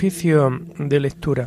[0.00, 0.48] Oficio
[0.78, 1.46] de lectura.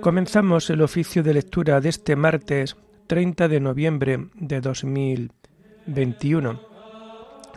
[0.00, 2.76] Comenzamos el oficio de lectura de este martes
[3.08, 6.60] 30 de noviembre de 2021,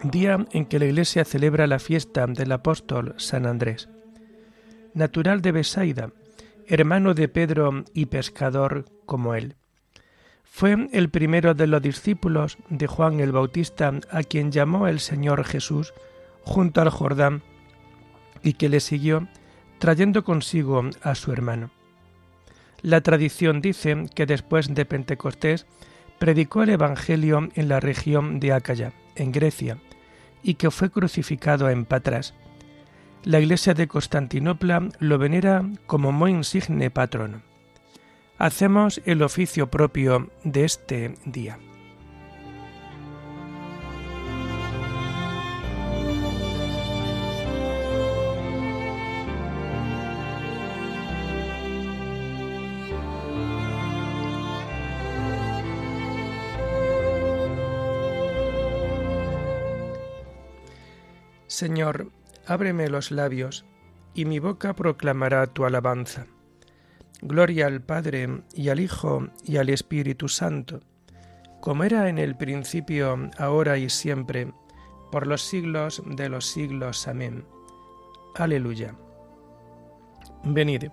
[0.06, 3.90] día en que la Iglesia celebra la fiesta del apóstol San Andrés.
[4.94, 6.12] Natural de Besaida,
[6.68, 9.56] hermano de Pedro y pescador como él.
[10.44, 15.46] Fue el primero de los discípulos de Juan el Bautista a quien llamó el Señor
[15.46, 15.94] Jesús
[16.44, 17.42] junto al Jordán
[18.44, 19.28] y que le siguió
[19.80, 21.72] trayendo consigo a su hermano.
[22.82, 25.66] La tradición dice que después de Pentecostés
[26.20, 29.78] predicó el Evangelio en la región de Acaya, en Grecia,
[30.44, 32.34] y que fue crucificado en Patras.
[33.24, 37.44] La iglesia de Constantinopla lo venera como muy insigne patrono.
[38.40, 41.60] Hacemos el oficio propio de este día.
[61.46, 62.08] Señor,
[62.52, 63.66] ábreme los labios,
[64.14, 66.28] y mi boca proclamará tu alabanza.
[67.22, 70.82] Gloria al Padre, y al Hijo, y al Espíritu Santo,
[71.62, 74.52] como era en el principio, ahora y siempre,
[75.12, 77.08] por los siglos de los siglos.
[77.08, 77.46] Amén.
[78.36, 78.96] Aleluya.
[80.44, 80.86] Venid,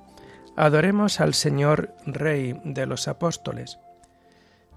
[0.57, 3.79] adoremos al Señor, Rey de los apóstoles.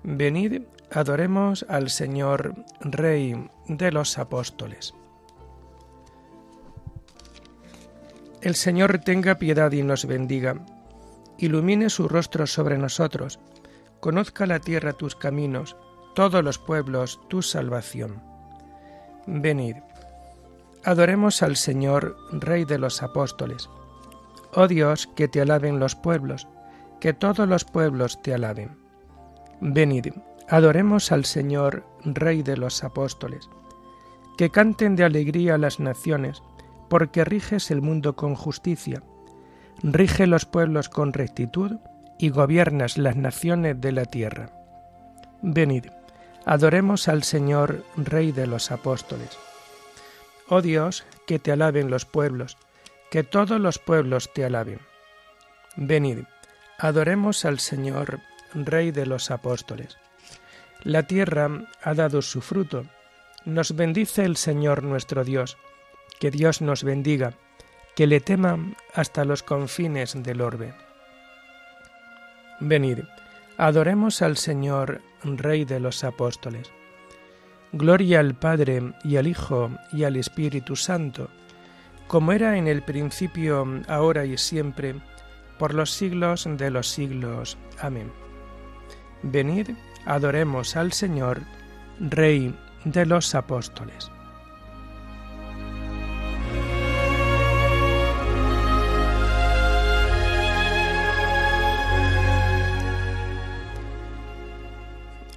[0.04, 0.62] Venid,
[0.92, 4.94] adoremos al Señor, Rey de los apóstoles.
[8.42, 10.56] El Señor tenga piedad y nos bendiga,
[11.38, 13.40] ilumine su rostro sobre nosotros,
[14.00, 15.78] conozca la tierra tus caminos,
[16.16, 18.20] todos los pueblos tu salvación.
[19.28, 19.76] Venid,
[20.84, 23.70] adoremos al Señor, Rey de los apóstoles.
[24.56, 26.48] Oh Dios, que te alaben los pueblos,
[27.00, 28.76] que todos los pueblos te alaben.
[29.62, 30.08] Venid,
[30.50, 33.48] adoremos al Señor, Rey de los apóstoles.
[34.36, 36.42] Que canten de alegría las naciones,
[36.92, 39.02] porque riges el mundo con justicia,
[39.82, 41.78] rige los pueblos con rectitud
[42.20, 44.50] y gobiernas las naciones de la tierra.
[45.42, 45.86] Venid,
[46.46, 49.30] adoremos al Señor, Rey de los apóstoles.
[50.50, 52.58] Oh Dios, que te alaben los pueblos,
[53.10, 54.80] que todos los pueblos te alaben.
[55.78, 56.26] Venid,
[56.78, 58.20] adoremos al Señor,
[58.54, 59.98] Rey de los apóstoles.
[60.84, 61.50] La tierra
[61.82, 62.84] ha dado su fruto,
[63.46, 65.58] nos bendice el Señor nuestro Dios
[66.20, 67.34] que Dios nos bendiga,
[67.96, 70.74] que le teman hasta los confines del orbe.
[72.60, 73.00] Venid,
[73.58, 76.72] adoremos al Señor, Rey de los apóstoles.
[77.74, 81.30] Gloria al Padre y al Hijo y al Espíritu Santo,
[82.08, 84.96] como era en el principio, ahora y siempre,
[85.58, 87.58] por los siglos de los siglos.
[87.80, 88.12] Amén.
[89.24, 89.70] Venid,
[90.06, 91.42] adoremos al Señor,
[92.00, 94.12] Rey de los apóstoles.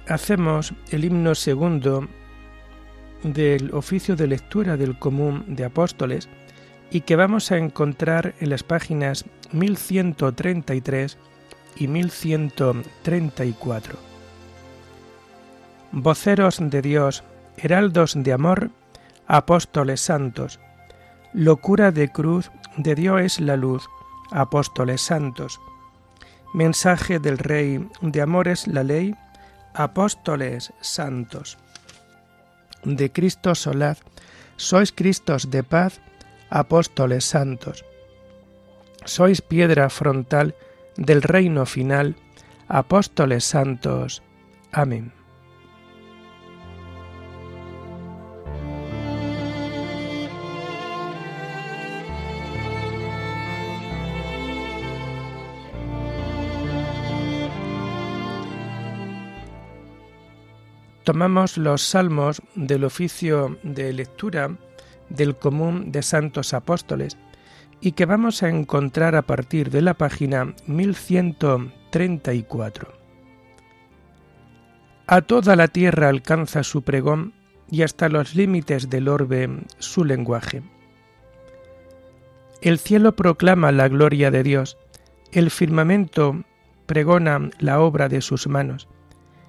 [0.07, 2.07] Hacemos el himno segundo
[3.23, 6.29] del oficio de lectura del común de apóstoles
[6.91, 11.17] y que vamos a encontrar en las páginas 1133
[11.77, 13.97] y 1134.
[15.91, 17.23] Voceros de Dios,
[17.57, 18.71] heraldos de amor,
[19.27, 20.59] apóstoles santos,
[21.33, 23.87] locura de cruz, de Dios es la luz,
[24.31, 25.59] apóstoles santos,
[26.53, 29.15] mensaje del Rey, de amor es la ley,
[29.75, 31.57] apóstoles santos.
[32.83, 33.99] De Cristo solaz,
[34.55, 35.99] sois Cristos de paz,
[36.49, 37.83] apóstoles santos.
[39.03, 40.55] Sois piedra frontal
[40.95, 42.15] del reino final,
[42.67, 44.23] apóstoles santos.
[44.71, 45.14] Amén.
[61.05, 64.57] Tomamos los salmos del oficio de lectura
[65.09, 67.17] del común de santos apóstoles
[67.79, 73.05] y que vamos a encontrar a partir de la página 1134.
[75.07, 77.35] A toda la tierra alcanza su pregón
[77.69, 79.47] y hasta los límites del orbe
[79.77, 80.63] su lenguaje.
[82.61, 84.79] El cielo proclama la gloria de Dios,
[85.31, 86.43] el firmamento
[86.87, 88.87] pregona la obra de sus manos.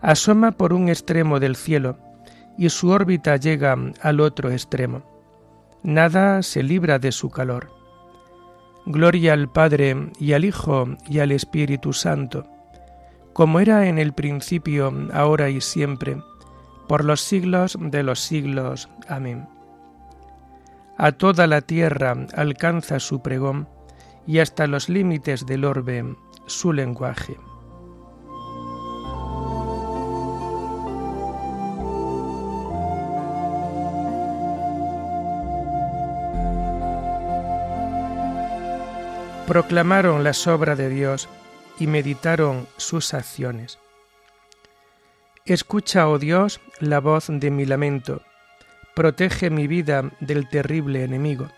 [0.00, 1.98] Asoma por un extremo del cielo
[2.56, 5.02] y su órbita llega al otro extremo.
[5.82, 7.70] Nada se libra de su calor.
[8.86, 12.46] Gloria al Padre y al Hijo y al Espíritu Santo,
[13.32, 16.20] como era en el principio, ahora y siempre,
[16.88, 18.88] por los siglos de los siglos.
[19.08, 19.46] Amén.
[20.96, 23.68] A toda la tierra alcanza su pregón
[24.26, 26.16] y hasta los límites del orbe
[26.46, 27.36] su lenguaje.
[39.48, 41.26] Proclamaron las obras de Dios
[41.80, 43.78] y meditaron sus acciones.
[45.46, 48.20] Escucha, oh Dios, la voz de mi lamento,
[48.94, 51.48] protege mi vida del terrible enemigo.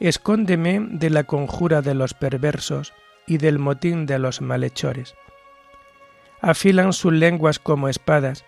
[0.00, 2.92] Escóndeme de la conjura de los perversos
[3.26, 5.14] y del motín de los malhechores.
[6.42, 8.44] Afilan sus lenguas como espadas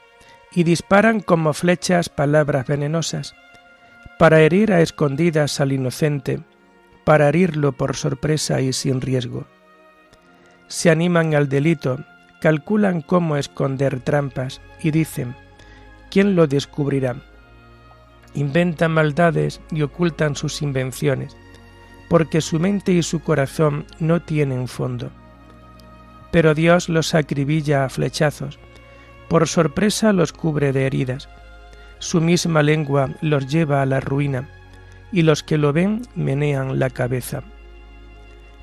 [0.53, 3.35] y disparan como flechas palabras venenosas,
[4.19, 6.43] para herir a escondidas al inocente,
[7.05, 9.47] para herirlo por sorpresa y sin riesgo
[10.71, 11.99] se animan al delito,
[12.41, 15.35] calculan cómo esconder trampas y dicen,
[16.13, 17.17] ¿quién lo descubrirá?
[18.35, 21.37] Inventan maldades y ocultan sus invenciones,
[22.09, 25.11] porque su mente y su corazón no tienen fondo.
[26.31, 28.61] Pero Dios los acribilla a flechazos,
[29.29, 31.29] por sorpresa los cubre de heridas,
[31.99, 34.49] su misma lengua los lleva a la ruina,
[35.13, 37.43] y los que lo ven menean la cabeza.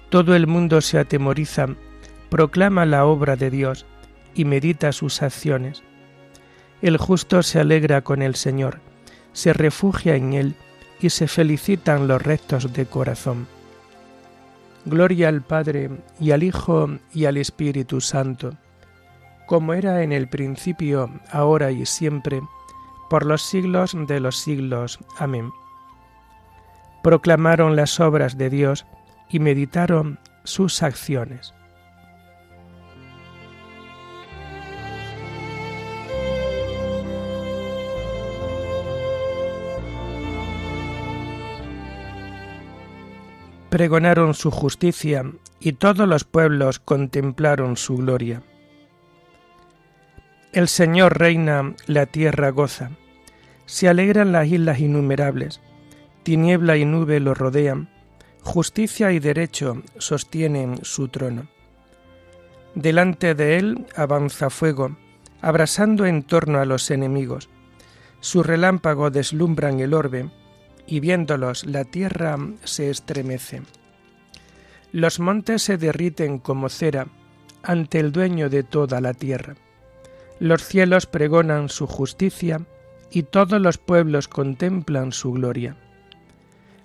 [0.10, 1.68] Todo el mundo se atemoriza
[2.30, 3.86] proclama la obra de Dios
[4.36, 5.84] y medita sus acciones.
[6.82, 8.80] El justo se alegra con el Señor,
[9.34, 10.56] se refugia en Él
[11.00, 13.48] y se felicitan los rectos de corazón.
[14.86, 15.90] Gloria al Padre
[16.20, 18.54] y al Hijo y al Espíritu Santo,
[19.46, 22.42] como era en el principio, ahora y siempre,
[23.10, 25.00] por los siglos de los siglos.
[25.18, 25.52] Amén.
[27.08, 28.86] Proclamaron las obras de Dios
[29.30, 31.54] y meditaron sus acciones.
[43.70, 45.24] pregonaron su justicia
[45.62, 48.44] y todos los pueblos contemplaron su gloria.
[50.52, 52.92] El Señor reina, la tierra goza,
[53.66, 55.62] se alegran las islas innumerables,
[56.28, 57.88] tiniebla y nube lo rodean,
[58.42, 61.48] justicia y derecho sostienen su trono.
[62.76, 64.98] Delante de él avanza fuego,
[65.40, 67.48] abrasando en torno a los enemigos.
[68.20, 70.30] Su relámpago deslumbran el orbe,
[70.86, 73.62] y viéndolos la tierra se estremece.
[74.92, 77.08] Los montes se derriten como cera
[77.64, 79.56] ante el dueño de toda la tierra.
[80.42, 82.60] Los cielos pregonan su justicia
[83.12, 85.78] y todos los pueblos contemplan su gloria.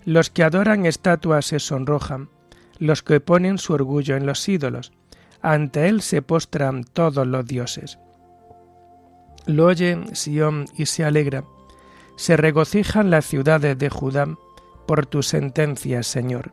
[0.05, 2.29] Los que adoran estatuas se sonrojan,
[2.79, 4.93] los que ponen su orgullo en los ídolos,
[5.41, 7.99] ante él se postran todos los dioses.
[9.47, 11.45] Lo oye Sión y se alegra,
[12.17, 14.27] se regocijan las ciudades de Judá
[14.87, 16.53] por tus sentencias, Señor.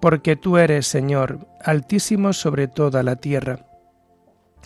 [0.00, 3.66] Porque tú eres, Señor, altísimo sobre toda la tierra,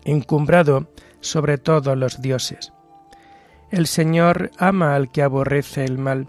[0.05, 2.73] encumbrado sobre todos los dioses.
[3.71, 6.29] El Señor ama al que aborrece el mal,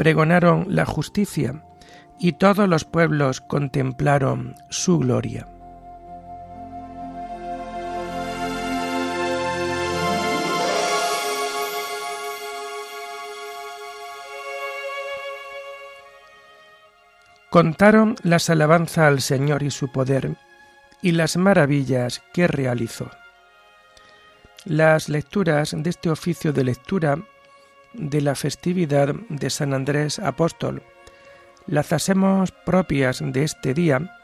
[0.00, 1.62] Pregonaron la justicia
[2.18, 5.46] y todos los pueblos contemplaron su gloria.
[17.50, 20.34] Contaron las alabanzas al Señor y su poder
[21.02, 23.10] y las maravillas que realizó.
[24.64, 27.18] Las lecturas de este oficio de lectura
[27.92, 30.82] de la festividad de San Andrés Apóstol
[31.66, 34.16] las hacemos propias de este día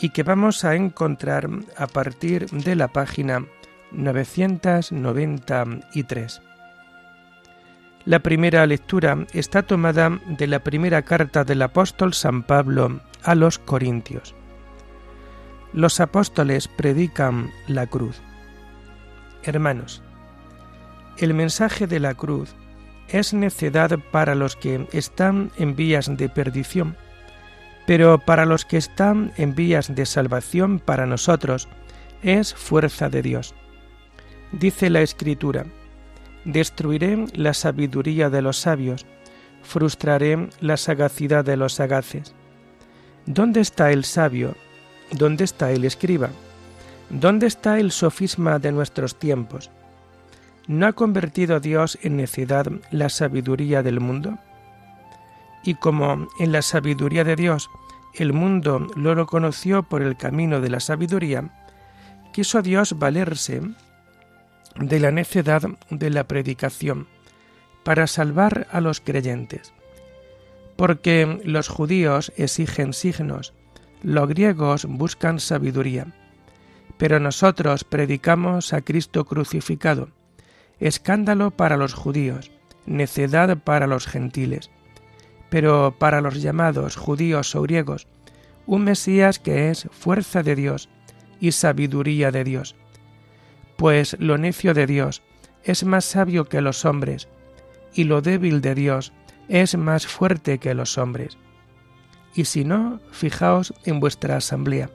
[0.00, 3.46] y que vamos a encontrar a partir de la página
[3.92, 6.42] 993.
[8.06, 13.58] La primera lectura está tomada de la primera carta del apóstol San Pablo a los
[13.58, 14.34] Corintios.
[15.72, 18.20] Los apóstoles predican la cruz.
[19.42, 20.02] Hermanos,
[21.18, 22.56] el mensaje de la cruz
[23.12, 26.96] es necedad para los que están en vías de perdición,
[27.86, 31.68] pero para los que están en vías de salvación para nosotros
[32.22, 33.54] es fuerza de Dios.
[34.52, 35.66] Dice la Escritura,
[36.44, 39.04] Destruiré la sabiduría de los sabios,
[39.62, 42.34] frustraré la sagacidad de los sagaces.
[43.26, 44.56] ¿Dónde está el sabio?
[45.12, 46.30] ¿Dónde está el escriba?
[47.10, 49.70] ¿Dónde está el sofisma de nuestros tiempos?
[50.70, 54.38] ¿No ha convertido Dios en necedad la sabiduría del mundo?
[55.64, 57.68] Y como en la sabiduría de Dios
[58.14, 61.50] el mundo lo reconoció por el camino de la sabiduría,
[62.32, 63.62] quiso Dios valerse
[64.76, 67.08] de la necedad de la predicación
[67.82, 69.74] para salvar a los creyentes.
[70.76, 73.54] Porque los judíos exigen signos,
[74.04, 76.14] los griegos buscan sabiduría,
[76.96, 80.10] pero nosotros predicamos a Cristo crucificado
[80.80, 82.50] escándalo para los judíos,
[82.86, 84.70] necedad para los gentiles,
[85.50, 88.06] pero para los llamados judíos o griegos,
[88.66, 90.88] un Mesías que es fuerza de Dios
[91.40, 92.76] y sabiduría de Dios.
[93.76, 95.22] Pues lo necio de Dios
[95.64, 97.28] es más sabio que los hombres,
[97.92, 99.12] y lo débil de Dios
[99.48, 101.36] es más fuerte que los hombres.
[102.34, 104.90] Y si no, fijaos en vuestra asamblea.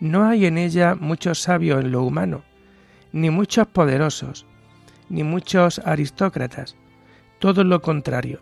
[0.00, 2.42] No hay en ella muchos sabios en lo humano,
[3.12, 4.44] ni muchos poderosos,
[5.08, 6.76] ni muchos aristócratas,
[7.38, 8.40] todo lo contrario.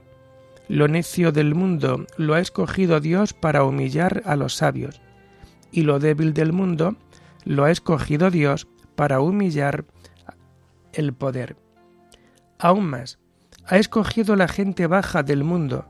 [0.68, 5.00] Lo necio del mundo lo ha escogido Dios para humillar a los sabios,
[5.71, 6.97] y lo débil del mundo
[7.44, 9.85] lo ha escogido Dios para humillar
[10.92, 11.56] el poder.
[12.59, 13.18] Aún más,
[13.66, 15.87] ha escogido la gente baja del mundo,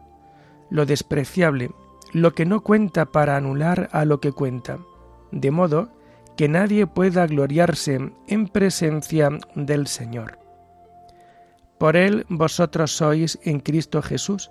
[0.70, 1.70] lo despreciable,
[2.12, 4.78] lo que no cuenta para anular a lo que cuenta,
[5.30, 5.90] de modo
[6.36, 10.43] que nadie pueda gloriarse en presencia del Señor.
[11.78, 14.50] Por él vosotros sois en Cristo Jesús,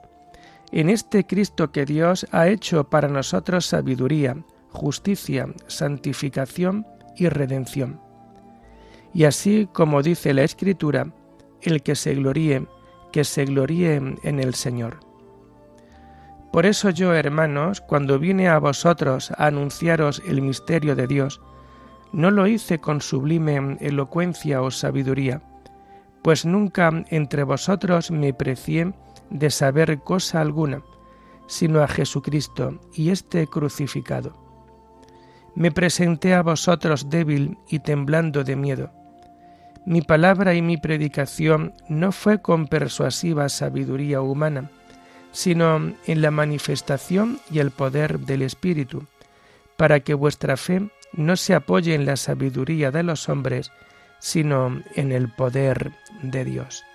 [0.72, 4.36] en este Cristo que Dios ha hecho para nosotros sabiduría,
[4.70, 8.02] justicia, santificación y redención.
[9.14, 11.14] Y así como dice la Escritura,
[11.62, 12.68] el que se gloríe,
[13.12, 15.00] que se gloríe en el Señor.
[16.54, 21.42] Por eso yo, hermanos, cuando vine a vosotros a anunciaros el misterio de Dios,
[22.12, 25.42] no lo hice con sublime elocuencia o sabiduría,
[26.24, 28.94] pues nunca entre vosotros me precié
[29.30, 30.82] de saber cosa alguna,
[31.48, 34.36] sino a Jesucristo y este crucificado.
[35.56, 38.92] Me presenté a vosotros débil y temblando de miedo.
[39.86, 44.72] Mi palabra y mi predicación no fue con persuasiva sabiduría humana,
[45.32, 49.06] sino en la manifestación y el poder del Espíritu,
[49.76, 53.72] para que vuestra fe no se apoye en la sabiduría de los hombres,
[54.24, 56.86] sino en el poder de Dios.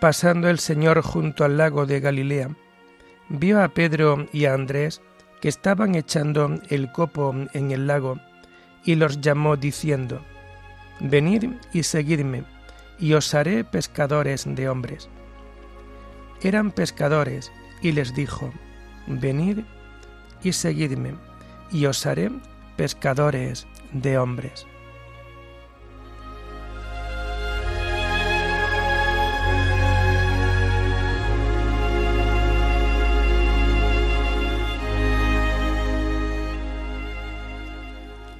[0.00, 2.48] Pasando el Señor junto al lago de Galilea,
[3.28, 5.02] vio a Pedro y a Andrés
[5.42, 8.18] que estaban echando el copo en el lago,
[8.82, 10.22] y los llamó diciendo,
[11.00, 12.44] Venid y seguidme
[13.00, 15.08] y os haré pescadores de hombres.
[16.42, 17.50] Eran pescadores,
[17.82, 18.52] y les dijo,
[19.06, 19.60] Venid
[20.42, 21.14] y seguidme,
[21.72, 22.30] y os haré
[22.76, 24.66] pescadores de hombres.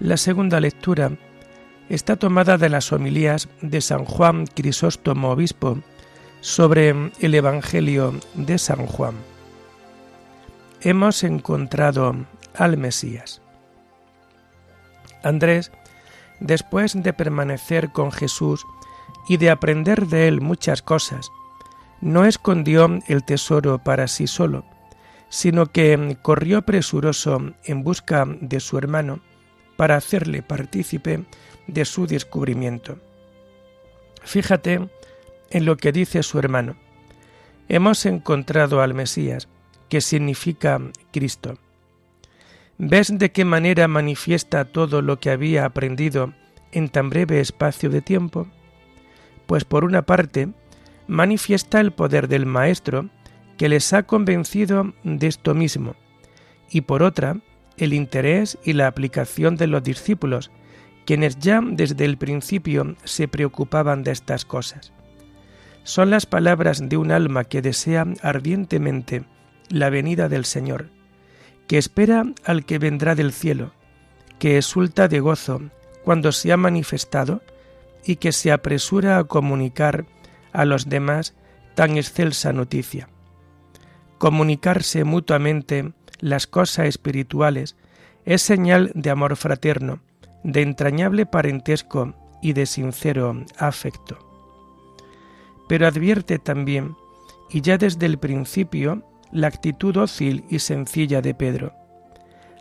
[0.00, 1.12] La segunda lectura
[1.90, 5.78] está tomada de las homilías de San Juan Crisóstomo Obispo
[6.40, 9.14] sobre el Evangelio de San Juan.
[10.80, 12.14] Hemos encontrado
[12.56, 13.42] al Mesías.
[15.24, 15.72] Andrés,
[16.38, 18.64] después de permanecer con Jesús
[19.28, 21.30] y de aprender de él muchas cosas,
[22.00, 24.64] no escondió el tesoro para sí solo,
[25.28, 29.20] sino que corrió presuroso en busca de su hermano
[29.76, 31.24] para hacerle partícipe
[31.72, 32.98] de su descubrimiento.
[34.22, 34.88] Fíjate
[35.50, 36.76] en lo que dice su hermano.
[37.68, 39.48] Hemos encontrado al Mesías,
[39.88, 40.80] que significa
[41.12, 41.58] Cristo.
[42.78, 46.32] ¿Ves de qué manera manifiesta todo lo que había aprendido
[46.72, 48.46] en tan breve espacio de tiempo?
[49.46, 50.48] Pues por una parte,
[51.06, 53.10] manifiesta el poder del Maestro
[53.58, 55.94] que les ha convencido de esto mismo,
[56.70, 57.36] y por otra,
[57.76, 60.50] el interés y la aplicación de los discípulos,
[61.10, 64.92] quienes ya desde el principio se preocupaban de estas cosas.
[65.82, 69.24] Son las palabras de un alma que desea ardientemente
[69.70, 70.86] la venida del Señor,
[71.66, 73.72] que espera al que vendrá del cielo,
[74.38, 75.60] que exulta de gozo
[76.04, 77.42] cuando se ha manifestado
[78.04, 80.04] y que se apresura a comunicar
[80.52, 81.34] a los demás
[81.74, 83.08] tan excelsa noticia.
[84.18, 87.74] Comunicarse mutuamente las cosas espirituales
[88.24, 90.02] es señal de amor fraterno,
[90.42, 94.18] de entrañable parentesco y de sincero afecto.
[95.68, 96.96] Pero advierte también,
[97.50, 101.72] y ya desde el principio, la actitud dócil y sencilla de Pedro.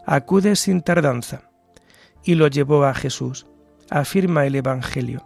[0.05, 1.49] Acude sin tardanza,
[2.23, 3.47] y lo llevó a Jesús,
[3.89, 5.25] afirma el Evangelio.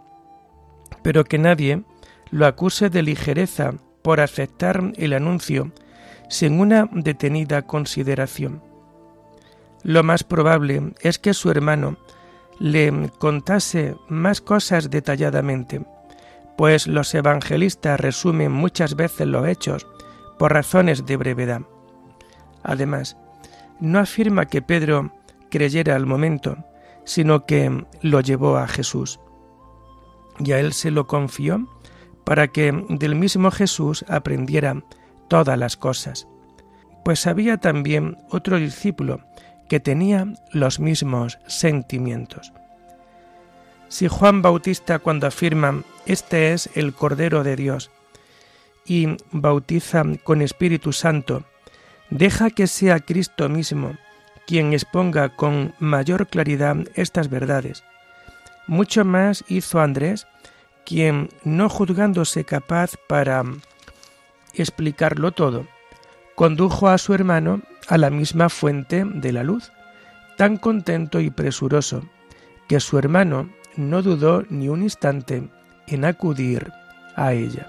[1.02, 1.82] Pero que nadie
[2.30, 5.72] lo acuse de ligereza por aceptar el anuncio
[6.28, 8.62] sin una detenida consideración.
[9.82, 11.98] Lo más probable es que su hermano
[12.58, 15.84] le contase más cosas detalladamente,
[16.56, 19.86] pues los evangelistas resumen muchas veces los hechos
[20.38, 21.62] por razones de brevedad.
[22.62, 23.16] Además,
[23.80, 25.12] no afirma que Pedro
[25.50, 26.56] creyera al momento,
[27.04, 29.20] sino que lo llevó a Jesús.
[30.38, 31.68] Y a él se lo confió
[32.24, 34.82] para que del mismo Jesús aprendiera
[35.28, 36.26] todas las cosas.
[37.04, 39.20] Pues había también otro discípulo
[39.74, 42.52] que tenía los mismos sentimientos.
[43.88, 47.90] Si Juan Bautista cuando afirma, Este es el Cordero de Dios,
[48.86, 51.42] y bautiza con Espíritu Santo,
[52.08, 53.96] deja que sea Cristo mismo
[54.46, 57.82] quien exponga con mayor claridad estas verdades.
[58.68, 60.28] Mucho más hizo Andrés,
[60.86, 63.42] quien, no juzgándose capaz para
[64.52, 65.66] explicarlo todo,
[66.36, 69.72] condujo a su hermano a la misma fuente de la luz,
[70.36, 72.02] tan contento y presuroso,
[72.68, 75.48] que su hermano no dudó ni un instante
[75.86, 76.72] en acudir
[77.16, 77.68] a ella.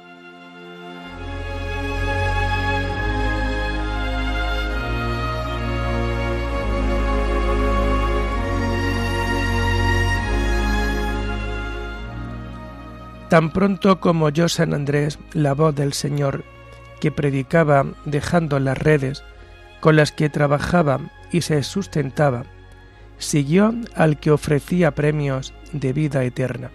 [13.29, 16.43] Tan pronto como yo San Andrés la voz del Señor
[17.01, 19.23] que predicaba dejando las redes
[19.79, 20.99] con las que trabajaba
[21.31, 22.43] y se sustentaba,
[23.17, 26.71] siguió al que ofrecía premios de vida eterna.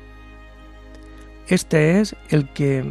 [1.48, 2.84] Este es el que,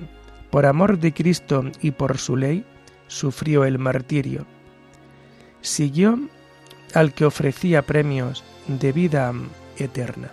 [0.50, 2.65] por amor de Cristo y por su ley,
[3.08, 4.45] sufrió el martirio.
[5.62, 6.19] Siguió
[6.93, 9.34] al que ofrecía premios de vida
[9.78, 10.32] eterna.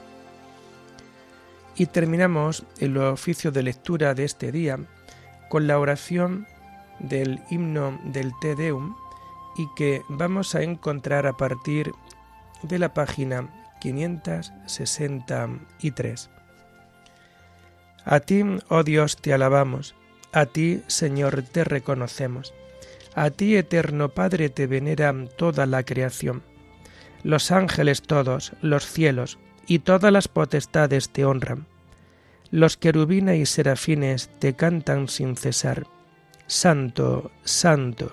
[1.77, 4.79] Y terminamos el oficio de lectura de este día
[5.49, 6.47] con la oración
[6.99, 8.95] del himno del Te Deum
[9.57, 11.90] y que vamos a encontrar a partir
[12.62, 16.31] de la página 563.
[18.05, 19.97] A ti, oh Dios, te alabamos,
[20.33, 22.55] a ti, Señor, te reconocemos,
[23.14, 26.42] a ti, eterno Padre, te venera toda la creación.
[27.23, 31.66] Los ángeles todos, los cielos y todas las potestades te honran.
[32.51, 35.87] Los querubines y serafines te cantan sin cesar
[36.47, 38.12] Santo, Santo,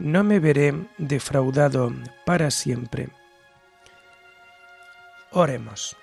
[0.00, 1.92] no me veré defraudado
[2.24, 3.10] para siempre.
[5.30, 5.96] Oremos.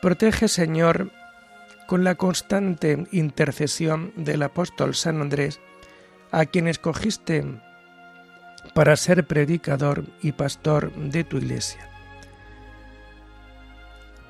[0.00, 1.10] Protege, Señor,
[1.86, 5.60] con la constante intercesión del apóstol San Andrés,
[6.30, 7.44] a quien escogiste
[8.74, 11.89] para ser predicador y pastor de tu iglesia.